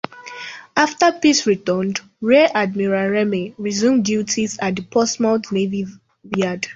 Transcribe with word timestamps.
After 0.75 1.11
peace 1.11 1.45
returned, 1.45 1.99
Rear 2.21 2.49
Admiral 2.55 3.11
Remey 3.11 3.53
resumed 3.59 4.03
duties 4.03 4.57
at 4.59 4.75
the 4.75 4.81
Portsmouth 4.81 5.51
Navy 5.51 5.85
Yard. 6.35 6.65